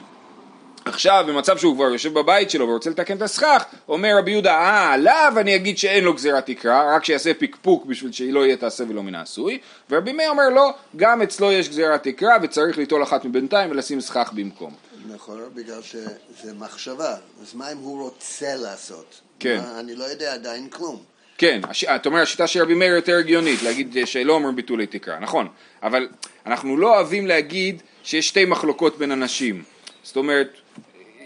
[0.86, 4.94] עכשיו במצב שהוא כבר יושב בבית שלו ורוצה לתקן את הסכך, אומר רבי יהודה, אה,
[4.94, 9.04] עליו אני אגיד שאין לו גזירת תקרה, רק שיעשה פקפוק בשביל שלא יהיה תעשה ולא
[9.04, 13.72] מן העשוי, ורבי מאיר אומר לא, גם אצלו יש גזירת תקרה וצריך ליטול אחת מבינתיים
[13.72, 14.74] ולשים סכך במקום.
[15.14, 17.16] נכון, בגלל שזה מחשבה.
[17.42, 19.22] אז מה אם הוא רוצה לעשות?
[19.40, 19.58] כן.
[19.58, 21.04] מה, אני לא יודע עדיין כלום.
[21.38, 21.84] כן, הש...
[21.84, 25.48] אתה אומר השיטה של רבי מאיר יותר הגיונית, להגיד שלא אומרים ביטולי תקרה, נכון,
[25.84, 26.08] אבל
[26.46, 29.64] אנחנו לא אוהבים להגיד שיש שתי מחלוקות בין אנשים,
[30.04, 30.50] זאת אומרת,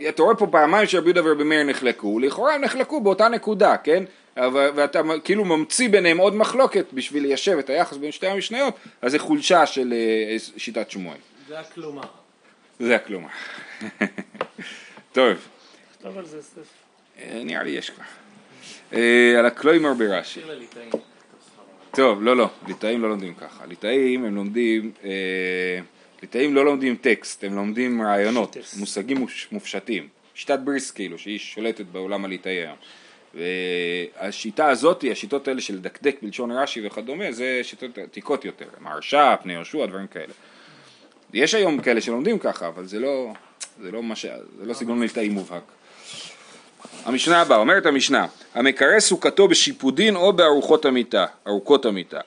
[0.09, 4.03] אתה רואה פה פעמיים שרבי יהודה ורבי מאיר נחלקו, לכאורה הם נחלקו באותה נקודה, כן?
[4.35, 9.19] ואתה כאילו ממציא ביניהם עוד מחלוקת בשביל ליישב את היחס בין שתי המשניות, אז זה
[9.19, 12.03] חולשה של אה, שיטת שמואל, זה הכלומר.
[12.79, 13.27] זה הכלומר.
[15.11, 15.33] טוב,
[15.91, 16.61] תכתוב על זה ספר.
[17.21, 18.03] אה, נראה לי יש כבר.
[18.93, 20.41] אה, על הקלוימר ברש"י.
[21.91, 23.65] טוב, לא, לא, ליטאים לא לומדים ככה.
[23.65, 25.79] ליטאים הם לומדים, אה,
[26.23, 28.77] ליטאים לא לומדים טקסט, הם לומדים רעיונות, שיטס.
[28.77, 30.07] מושגים מוש- מופשטים.
[30.35, 32.75] שיטת בריס כאילו, שהיא שולטת בעולם הליטאי היום.
[33.33, 39.53] והשיטה הזאת, השיטות האלה של לדקדק בלשון רש"י וכדומה, זה שיטות עתיקות יותר, מהרש"א, פני
[39.53, 40.33] יהושע, דברים כאלה.
[41.33, 43.33] יש היום כאלה שלומדים ככה, אבל זה לא,
[43.81, 44.25] זה לא, מה ש...
[44.59, 45.63] זה לא סגנון ליטאי מובהק.
[47.05, 52.19] המשנה הבאה, אומרת המשנה, המקרא סוכתו בשיפודין או בארוחות המיטה, ארוכות המיטה.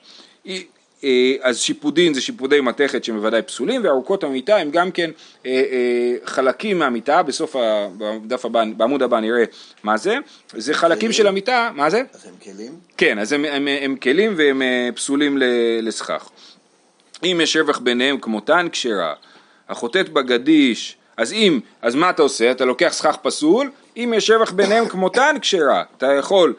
[1.03, 5.11] אה, אז שיפודין זה שיפודי מתכת שהם בוודאי פסולים, וארוכות המיטה הם גם כן
[5.45, 9.43] אה, אה, חלקים מהמיטה, בסוף ה- בדף הבא, בעמוד הבא נראה
[9.83, 10.15] מה זה,
[10.53, 12.01] זה חלקים של המיטה, מה זה?
[12.13, 12.71] אז הם כלים?
[12.97, 14.61] כן, אז הם, הם, הם כלים והם
[14.95, 15.37] פסולים
[15.81, 16.29] לסכך.
[17.23, 19.13] אם יש רווח ביניהם כמותן כשרה,
[19.69, 22.51] החוטאת בגדיש, אז אם, אז מה אתה עושה?
[22.51, 26.53] אתה לוקח סכך פסול, אם יש רווח ביניהם כמותן כשרה, אתה יכול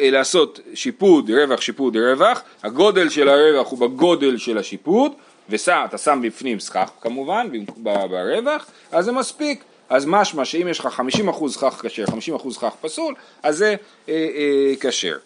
[0.00, 5.12] לעשות שיפוד, רווח, שיפוד, רווח, הגודל של הרווח הוא בגודל של השיפוד,
[5.48, 9.64] ואתה שם בפנים סכך כמובן, ברווח, אז זה מספיק.
[9.92, 11.02] אז משמע שאם יש לך
[11.38, 13.74] 50% סכך כשר, 50% סכך פסול, אז זה
[14.08, 15.16] אה, אה, כשר.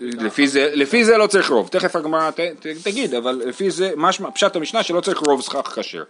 [0.00, 2.30] לפי זה, לפי זה לא צריך רוב, תכף הגמרא
[2.82, 6.02] תגיד, אבל לפי זה, משמע, פשט המשנה שלא צריך רוב סכך כשר.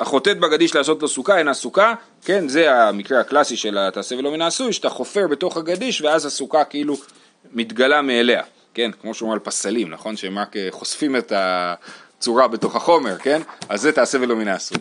[0.00, 4.42] החוטאת בגדיש לעשות לו סוכה אינה סוכה, כן, זה המקרה הקלאסי של התעשה ולא מן
[4.42, 6.96] העשוי, שאתה חופר בתוך הגדיש ואז הסוכה כאילו
[7.52, 8.42] מתגלה מאליה,
[8.74, 13.42] כן, כמו שאומרים על פסלים, נכון, שהם רק אה, חושפים את הצורה בתוך החומר, כן,
[13.68, 14.78] אז זה תעשה ולא מן העשוי.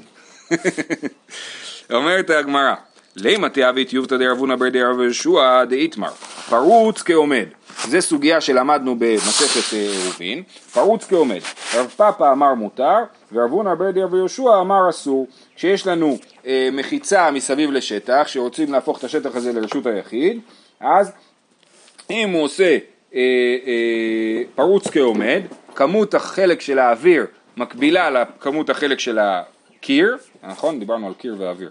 [1.93, 2.73] אומרת הגמרא,
[3.15, 6.12] לימא תיאבית יובתא דרבונה בר דרב יהושע דאיתמר,
[6.49, 7.45] פרוץ כעומד.
[7.88, 11.41] זה סוגיה שלמדנו במסכת אה, ראובין, פרוץ כעומד.
[11.75, 15.27] רב פאפא אמר מותר, ורב הונא בר דרב יהושע אמר אסור.
[15.55, 20.39] כשיש לנו אה, מחיצה מסביב לשטח, שרוצים להפוך את השטח הזה לרשות היחיד,
[20.79, 21.11] אז
[22.09, 22.77] אם הוא עושה
[23.15, 23.19] אה,
[23.67, 25.41] אה, פרוץ כעומד,
[25.75, 27.25] כמות החלק של האוויר
[27.57, 30.79] מקבילה לכמות החלק של הקיר, נכון?
[30.79, 31.69] דיברנו על קיר ואוויר.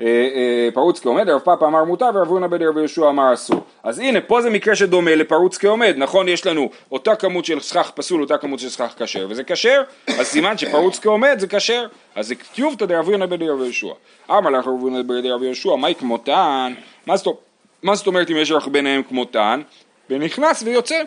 [0.00, 3.64] אה, אה, פרוץ כעומד, הרב פאפא אמר מותר ורב הונא בן רבי יהושע אמר אסור.
[3.84, 6.28] אז הנה, פה זה מקרה שדומה לפרוץ כעומד, נכון?
[6.28, 9.82] יש לנו אותה כמות של סכך פסול, אותה כמות של סכך כשר, וזה כשר,
[10.18, 11.86] אז סימן שפרוץ כעומד זה כשר.
[12.14, 13.92] אז זה כתיובתא דרב הונא בן רבי יהושע.
[14.30, 16.74] אמר לך רב הונא בן רבי יהושע, מהי כמותן?
[17.06, 19.60] מה זאת- אומרת אם יש לך ביניהם כמותן?
[20.10, 21.02] ונכנס ויוצא.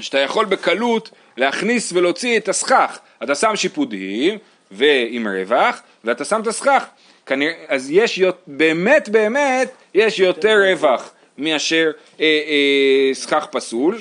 [0.00, 2.98] שאתה יכול בקלות להכניס ולהוציא את הסכך.
[3.22, 4.38] אתה שם שיפודים
[4.70, 6.84] ועם רווח, ואתה שם את הסכך.
[7.26, 13.98] כנראה, אז יש באמת באמת יש יותר רווח מאשר אה, אה, סכך פסול,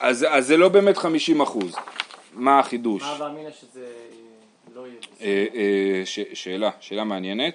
[0.00, 0.26] אז?
[0.30, 1.74] אז, זה לא באמת 50 אחוז.
[2.32, 3.02] מה החידוש?
[3.02, 3.86] מה ואמינא שזה
[4.74, 5.26] לא יהיה בסדר?
[5.26, 7.54] אה, אה, ש, שאלה, שאלה מעניינת.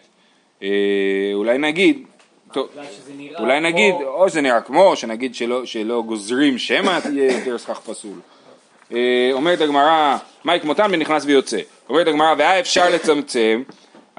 [0.63, 0.67] אה,
[1.33, 2.05] אולי נגיד,
[2.53, 2.69] טוב,
[3.39, 5.35] אולי נגיד, או שזה נראה כמו, שנגיד
[5.65, 8.19] שלא, גוזרים שמא תהיה יותר סכך פסול.
[8.93, 11.59] אה, אומרת הגמרא, מהי כמותן ונכנס ויוצא.
[11.89, 13.63] אומרת הגמרא, והיה אפשר לצמצם,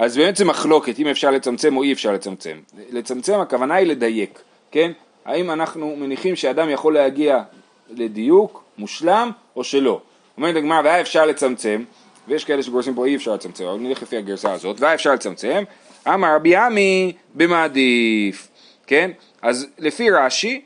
[0.01, 2.57] אז באמת זה מחלוקת אם אפשר לצמצם או אי אפשר לצמצם.
[2.91, 4.93] לצמצם הכוונה היא לדייק, כן?
[5.25, 7.43] האם אנחנו מניחים שאדם יכול להגיע
[7.91, 10.01] לדיוק מושלם או שלא.
[10.37, 11.85] אומרת הגמרא, והיה אפשר לצמצם,
[12.29, 15.65] ויש כאלה שגורסים פה אי אפשר לצמצם, אבל נלך לפי הגרסה הזאת, והיה אפשר לצמצם,
[16.09, 18.49] אמר רבי עמי במעדיף,
[18.87, 19.11] כן?
[19.43, 20.61] אז לפי רש"י,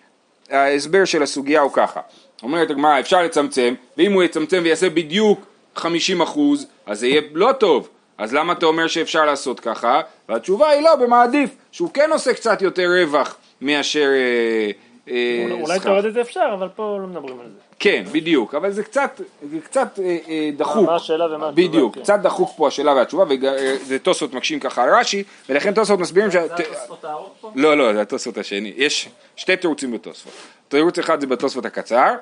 [0.51, 2.01] ההסבר של הסוגיה הוא ככה,
[2.43, 7.53] אומרת הגמרא, אפשר לצמצם, ואם הוא יצמצם ויעשה בדיוק 50 אחוז, אז זה יהיה לא
[7.53, 10.01] טוב, אז למה אתה אומר שאפשר לעשות ככה?
[10.29, 14.71] והתשובה היא לא, במעדיף, שהוא כן עושה קצת יותר רווח מאשר אה,
[15.09, 15.83] אה, אולי סכך.
[15.83, 17.65] תיאורטית זה אפשר, אבל פה לא מדברים על זה.
[17.79, 20.87] כן, בדיוק, אבל זה קצת, זה קצת אה, אה, דחוק.
[20.87, 22.03] מה השאלה ומה התשובה, בדיוק, כן.
[22.03, 26.35] קצת דחוק פה השאלה והתשובה, וזה תוספות מקשים ככה על רש"י, ולכן תוספות מסבירים ש...
[26.35, 27.51] זה התוספות הארוך פה?
[27.55, 28.73] לא, לא, זה התוספות השני.
[28.77, 30.33] יש שתי תירוצים בתוספות.
[30.69, 32.15] תירוץ אחד זה בתוספות הקצר,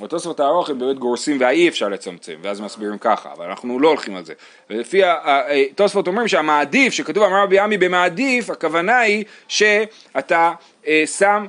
[0.00, 4.16] בתוספות הארוך הם באמת גורסים והאי אפשר לצמצם, ואז מסבירים ככה, אבל אנחנו לא הולכים
[4.16, 4.34] על זה.
[4.70, 10.52] ולפי התוספות אומרים שהמעדיף, שכתוב אמר רבי עמי במעדיף, הכוונה היא שאתה
[10.86, 11.46] אה, שם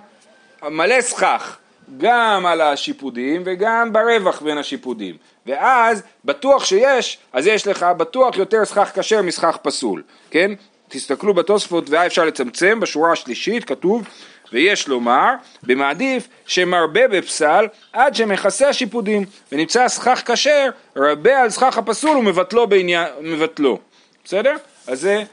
[0.63, 1.57] מלא סכך
[1.97, 8.65] גם על השיפודים וגם ברווח בין השיפודים ואז בטוח שיש, אז יש לך בטוח יותר
[8.65, 10.51] סכך כשר מסכך פסול, כן?
[10.89, 14.07] תסתכלו בתוספות והיה אפשר לצמצם בשורה השלישית כתוב
[14.53, 15.33] ויש לומר
[15.63, 23.07] במעדיף שמרבה בפסל עד שמכסה השיפודים ונמצא סכך כשר רבה על סכך הפסול ומבטלו בעניין,
[23.21, 23.79] מבטלו,
[24.23, 24.55] בסדר?
[24.87, 25.23] אז זה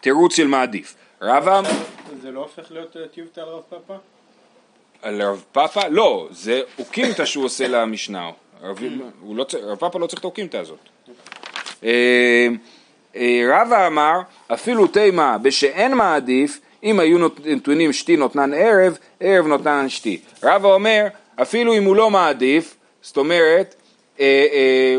[0.00, 0.94] התירוץ של מעדיף.
[1.22, 1.60] רבא
[2.22, 3.94] זה לא הופך להיות אה, טיובטה על רב פאפה?
[5.02, 5.88] על רב פאפה?
[5.88, 8.30] לא, זה אוקימתא שהוא עושה למשנה.
[8.62, 10.78] רב, לא, רב פאפה לא צריך את האוקימתא הזאת.
[11.84, 12.48] אה,
[13.16, 14.20] אה, רבא אמר,
[14.52, 20.20] אפילו תימה בשאין מעדיף, אם היו נתונים שתי נותנן ערב, ערב נותנן שתי.
[20.42, 21.06] רבא אומר,
[21.42, 23.74] אפילו אם הוא לא מעדיף, זאת אומרת,
[24.20, 24.96] אה, אה.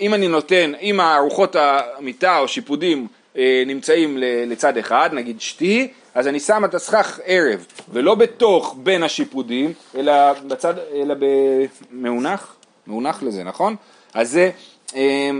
[0.00, 3.06] אם אני נותן, אם הארוחות המיטה או שיפודים
[3.36, 8.76] אה, נמצאים ל- לצד אחד, נגיד שתי, אז אני שם את הסכך ערב, ולא בתוך
[8.82, 12.54] בין השיפודים, אלא בצד, אלא במאונח,
[12.86, 13.76] מאונח לזה, נכון?
[14.14, 14.50] אז זה,
[14.96, 15.30] אה,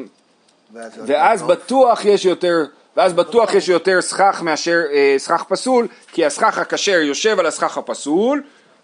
[0.72, 2.64] ואז ואז בטוח יש יותר,
[2.96, 7.78] ואז בטוח יש יותר סכך מאשר אה, סכך פסול, כי הסכך הכשר יושב על הסכך
[7.78, 8.42] הפסול,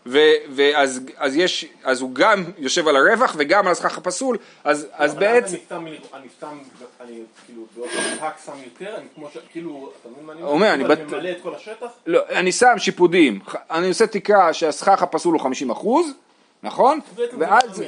[0.09, 0.19] ו,
[0.55, 5.14] ואז אז יש, אז הוא גם יושב על הרווח וגם על הסכך הפסול, אז, אז
[5.14, 6.59] בעצם, אני סתם, אני סתם,
[7.01, 9.37] אני כאילו באופן מובהק שם יותר, אני כמו ש...
[9.53, 11.87] כאילו, אתה מבין מה אני אומר, אני אני בט- ממלא את כל השטח?
[12.07, 13.38] לא, אני שם שיפודים,
[13.71, 16.07] אני עושה תקרה שהסכך הפסול הוא 50 אחוז,
[16.62, 17.01] נכון?
[17.38, 17.83] ואז,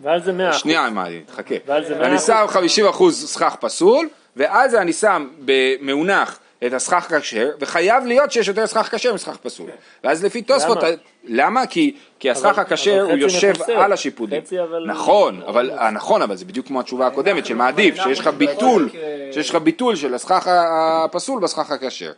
[0.00, 0.52] ואז זה 100%.
[0.52, 2.20] שנייה מעלי, חכה, ואז זה אני 100%.
[2.20, 8.48] שם 50 אחוז סכך פסול, ואז אני שם במאונח את הסכך כשר, וחייב להיות שיש
[8.48, 9.70] יותר סכך כשר מסכך פסול.
[10.04, 10.88] ואז לפי תוספות, למה?
[11.24, 11.66] למה?
[11.66, 13.84] כי, כי הסכך הכשר הוא יושב מכוסה.
[13.84, 14.42] על השיפודים.
[14.42, 18.20] חצי אבל- נכון, אבל, אה, נכון, אבל זה בדיוק כמו התשובה הקודמת של מעדיף, שיש
[18.20, 18.88] לך ביטול,
[19.32, 22.12] שיש לך ביטול של הסכך הפסול בסכך הכשר.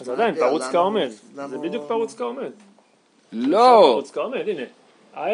[0.00, 1.08] אז עדיין פרוץ כעומד.
[1.34, 2.50] זה בדיוק פרוץ כעומד.
[3.32, 4.62] לא, פרוץ כעומד, הנה.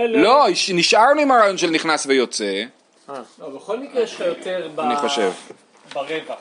[0.08, 2.62] לא, נשארנו עם הרעיון של נכנס ויוצא,
[3.08, 4.80] לא, בכל מקרה יש לך יותר ב...
[4.80, 5.30] אני חושב.
[5.94, 6.36] ברווח.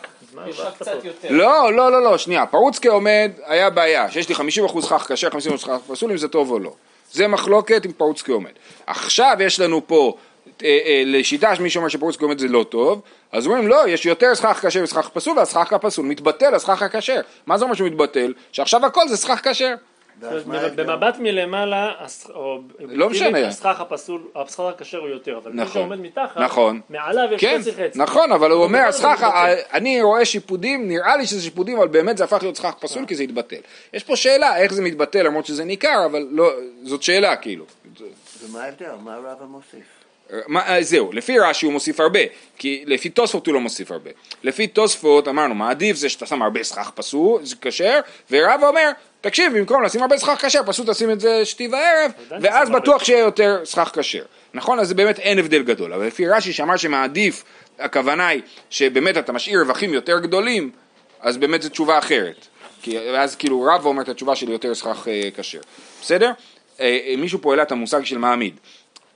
[0.48, 1.04] יש לך קצת?
[1.04, 1.28] יותר.
[1.32, 5.58] לא, לא, לא, לא, שנייה, פרוץ כעומד היה בעיה, שיש לי 50% סכך כשר, 50%
[5.58, 6.74] סכך פסול, אם זה טוב או לא.
[7.12, 8.52] זה מחלוקת עם פרוץ כעומד.
[8.88, 10.16] עכשיו יש לנו פה,
[10.64, 13.02] אה, אה, לשיטה שמי שאומר שפרוץ כעומד זה לא טוב,
[13.32, 17.22] אז אומרים לא, יש יותר סכך כשר וסכך פסול, והסכך הפסול מתבטל הסכך הכשר.
[17.46, 18.34] מה זה אומר שהוא מתבטל?
[18.52, 19.74] שעכשיו הכל זה סכך כשר.
[20.76, 21.92] במבט מלמעלה,
[22.30, 23.48] או לא משנה.
[23.48, 25.74] הסכך הפסול, הסכך הכשר הוא יותר, אבל מי נכון.
[25.74, 26.82] שעומד מתחת, נכון.
[26.90, 28.00] מעליו יש כן, חצי חצי.
[28.00, 29.30] נכון, אבל הוא אומר, הסכך.
[29.74, 33.16] אני רואה שיפודים, נראה לי שזה שיפודים, אבל באמת זה הפך להיות סכך פסול כי
[33.16, 33.62] זה התבטל.
[33.94, 36.52] יש פה שאלה איך זה מתבטל למרות שזה ניכר, אבל לא,
[36.84, 37.66] זאת שאלה כאילו.
[38.44, 38.92] ומה ההבדל?
[39.04, 39.96] מה רבא מוסיף?
[40.48, 42.20] מה, אה, זהו, לפי רש"י הוא מוסיף הרבה,
[42.58, 44.12] כי לפי תוספות הוא לא מוסיף הרבה.
[44.44, 48.00] לפי תוספות אמרנו, מה עדיף זה שאתה שם הרבה סכך פסול, זה כשר,
[48.32, 48.92] ורב אומר,
[49.26, 52.12] תקשיב, במקום לשים הרבה סכך כשר, פשוט תשים את זה שתי וערב,
[52.42, 54.24] ואז בטוח שיהיה יותר סכך כשר.
[54.54, 54.80] נכון?
[54.80, 57.44] אז זה באמת אין הבדל גדול, אבל לפי רש"י שאמר שמעדיף,
[57.80, 60.72] הכוונה היא שבאמת אתה משאיר רווחים יותר גדולים,
[61.22, 62.48] אז באמת זו תשובה אחרת.
[62.82, 65.60] כי אז כאילו רב אומר את התשובה של יותר סכך אה, כשר.
[66.02, 66.32] בסדר?
[66.80, 68.56] אה, אה, מישהו פה העלה את המושג של מעמיד.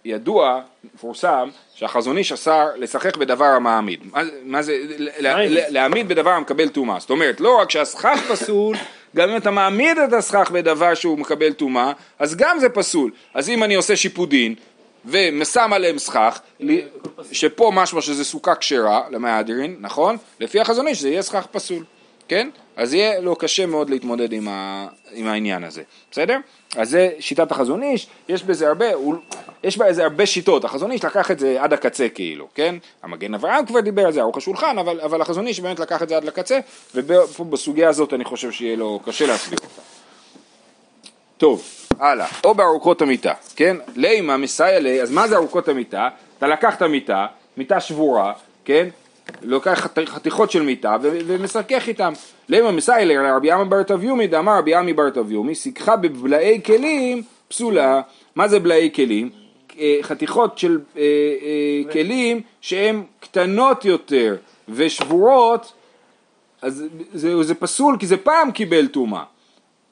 [0.05, 0.61] ידוע,
[0.93, 3.99] מפורסם, שהחזון איש אסר לשחק בדבר המעמיד.
[4.11, 5.65] מה, מה זה, ל- מה ל- זה?
[5.69, 6.99] להעמיד בדבר המקבל טומאה.
[6.99, 8.75] זאת אומרת, לא רק שהסכך פסול,
[9.15, 13.11] גם אם אתה מעמיד את הסכך בדבר שהוא מקבל טומאה, אז גם זה פסול.
[13.33, 14.55] אז אם אני עושה שיפודין,
[15.05, 16.39] ושם עליהם סכך,
[17.31, 20.17] שפה משמע שזה סוכה כשרה למהדרין, נכון?
[20.39, 21.83] לפי החזון איש זה יהיה סכך פסול,
[22.29, 22.49] כן?
[22.75, 24.87] אז יהיה לו קשה מאוד להתמודד עם, ה...
[25.11, 26.37] עם העניין הזה, בסדר?
[26.75, 29.15] אז זה שיטת החזון איש, יש בזה הרבה, הוא...
[29.63, 32.75] יש בזה הרבה שיטות, החזון איש לקח את זה עד הקצה כאילו, כן?
[33.03, 36.09] המגן אברהם כבר דיבר על זה, ארוך השולחן, אבל, אבל החזון איש באמת לקח את
[36.09, 36.59] זה עד לקצה,
[36.95, 39.81] ופה בסוגיה הזאת אני חושב שיהיה לו קשה להסביר אותה.
[41.37, 41.63] טוב,
[41.99, 43.77] הלאה, או בארוכות המיטה, כן?
[43.95, 46.09] לימה מסייע לי, אז מה זה ארוכות המיטה?
[46.37, 48.33] אתה לקח את המיטה, מיטה שבורה,
[48.65, 48.87] כן?
[49.41, 52.13] לוקח חת- חתיכות של מיטה ומסכך איתם.
[52.49, 57.23] לימה מסייע לי, רבי עמי בר טביומי, דאמר רבי עמי בר טביומי, סיככה בבלעי כלים
[57.47, 58.01] פסולה.
[58.35, 59.29] מה זה בלעי כלים?
[59.79, 64.35] אה, חתיכות של אה, אה, כלים שהן קטנות יותר
[64.69, 65.73] ושבורות,
[66.61, 69.23] אז זה, זה פסול כי זה פעם קיבל טומאה.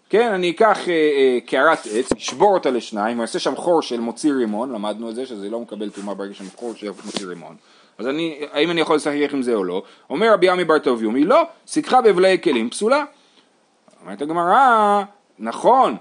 [0.10, 4.34] כן, אני אקח אה, אה, קערת עץ, אשבור אותה לשניים, ואעשה שם חור של מוציא
[4.34, 7.56] רימון, למדנו את זה, שזה לא מקבל טומאה ברגע שם חור של מוציא רימון.
[7.98, 9.84] אז אני, האם אני יכול לשחק עם זה או לא?
[10.10, 13.04] אומר רבי עמי בר טוביומי, לא, סיככה בבלעי כלים פסולה.
[14.04, 15.04] אומרת הגמרא,
[15.40, 15.96] נכון,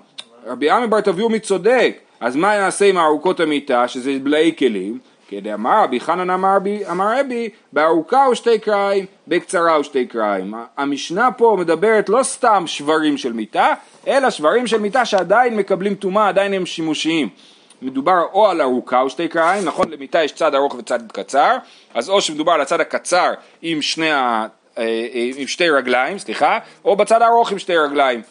[0.47, 4.99] רבי עמי בר טוביומי צודק, אז מה נעשה עם ארוכות המיטה, שזה בלעי כלים?
[5.29, 10.55] כדאמר רבי חנן אמר רבי, בארוכה ושתי קריים, בקצרה ושתי קריים.
[10.77, 13.75] המשנה פה מדברת לא סתם שברים של מיטה,
[14.07, 17.29] אלא שברים של מיטה שעדיין מקבלים טומאה, עדיין הם שימושיים.
[17.83, 21.57] מדובר או על ארוכה או שתי קריים, נכון למיטה יש צד ארוך וצד קצר,
[21.95, 24.47] אז או שמדובר על הצד הקצר עם שני ה...
[24.79, 24.83] אה,
[25.15, 28.23] אה, עם שתי רגליים, סליחה, או בצד הארוך עם שתי רגליים.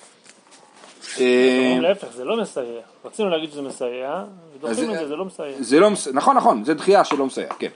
[1.19, 2.81] אה, להפך, זה לא מסייע.
[3.05, 4.23] רצינו להגיד שזה מסייע,
[4.55, 5.55] ודוחים את זה, זה לא מסייע.
[5.59, 7.67] זה לא, מס- נכון נכון, זה דחייה שלא מסייע, כן.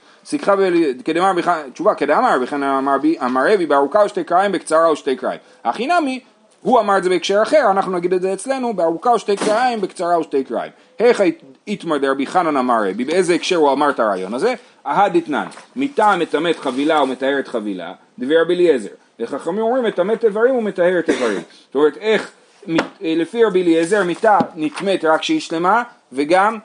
[0.48, 1.02] ב...
[1.06, 1.34] כדאמר
[1.74, 5.40] תשובה, כדאמר בכלל אמר בי, אמר רבי בארוכה ושתי קריים, בקצרה ושתי קריים.
[5.64, 6.20] הכי נמי,
[6.62, 10.20] הוא אמר את זה בהקשר אחר, אנחנו נגיד את זה אצלנו, בארוכה ושתי קריים, בקצרה
[10.20, 10.72] ושתי קריים.
[11.00, 11.30] היכא
[11.68, 14.54] איתמר דרבי חנן אמר רבי, באיזה הקשר הוא אמר את הרעיון הזה?
[14.88, 15.46] אהד אתנן,
[15.76, 18.90] מיתה מטמאת חבילה ומטהרת חבילה, דבר רבי אליעזר.
[19.20, 21.42] וחכמים אומרים מטמאת איברים ומטהרת איברים.
[21.66, 22.32] זאת אומרת, איך,
[22.70, 26.58] אה, לפי רבי אליעזר, מיתה נטמאת רק כשהיא שלמה, וגם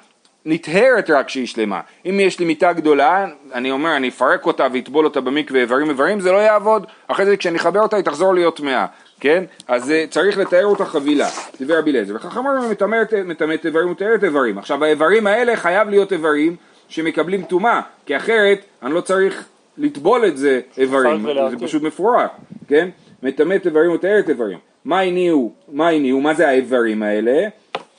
[0.46, 1.80] נטהרת רק כשהיא שלמה.
[2.06, 6.20] אם יש לי מיטה גדולה, אני אומר, אני אפרק אותה ואטבול אותה במקווה איברים איברים,
[6.20, 6.86] זה לא יעבוד.
[7.08, 8.86] אחרי זה כשאני אחבר אותה היא תחזור להיות טמאה,
[9.24, 9.44] כן?
[9.68, 12.16] אז אה, צריך לתאר אותה חבילה, דיבר רבי אליעזר.
[12.36, 14.58] אומרים, מטמאת מטמאת איברים ומטהרת איברים.
[14.58, 16.56] עכשיו האיברים האלה חייב להיות איברים
[16.88, 19.44] שמקבלים טומאה, כי אחרת אני לא צריך
[19.78, 21.66] לטבול את זה איברים, זה.
[21.66, 22.30] פשוט מפורק,
[22.68, 22.88] כן?
[23.22, 24.58] מטמאת איברים ומטהרת איברים.
[24.84, 27.48] מה הניעו, מה הניעו, מה זה האיברים האלה?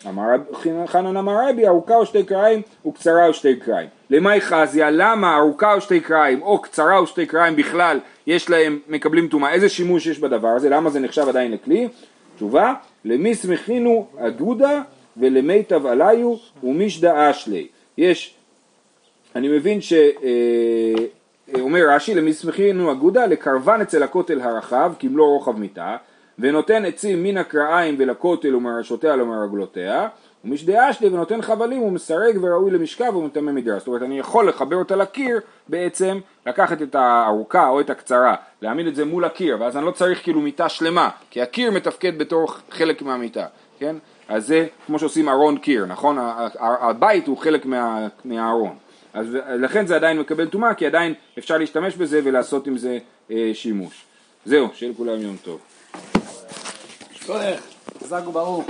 [0.09, 0.29] אמר
[0.85, 3.87] חנן אמר רבי, ארוכה או שתי קריים וקצרה או שתי קריים.
[4.09, 8.79] למאי חזיה, למה ארוכה או שתי קריים או קצרה או שתי קריים בכלל יש להם,
[8.87, 11.87] מקבלים טומאה, איזה שימוש יש בדבר הזה, למה זה נחשב עדיין לכלי?
[12.35, 12.73] תשובה,
[13.05, 14.81] למי שמחינו אגודה
[15.17, 17.67] ולמיטב עליו ומשדא אשלי.
[17.97, 18.35] יש,
[19.35, 19.93] אני מבין ש...
[19.93, 21.05] אה,
[21.59, 25.97] אומר רש"י, למסמכינו אגודה, לקרבן אצל הכותל הרחב, כמלוא רוחב מיטה,
[26.39, 30.07] ונותן עצים מן הקרעיים ולכותל ומראשותיה ומרגלותיה,
[30.45, 33.77] ומשדא אשלי ונותן חבלים ומסרג וראוי למשכב ומטמא מדרס.
[33.79, 38.87] זאת אומרת, אני יכול לחבר אותה לקיר בעצם, לקחת את הארוכה או את הקצרה, להעמיד
[38.87, 42.47] את זה מול הקיר, ואז אני לא צריך כאילו מיטה שלמה, כי הקיר מתפקד בתור
[42.71, 43.45] חלק מהמיטה,
[43.79, 43.95] כן?
[44.27, 46.17] אז זה כמו שעושים ארון קיר, נכון?
[46.59, 48.75] הבית הוא חלק מה- מהארון.
[49.13, 49.27] אז
[49.59, 52.97] לכן זה עדיין מקבל טומאה, כי עדיין אפשר להשתמש בזה ולעשות עם זה
[53.31, 54.05] אה, שימוש.
[54.45, 55.59] זהו, שיהיה לכולם יום טוב.
[58.03, 58.65] חזק וברוך.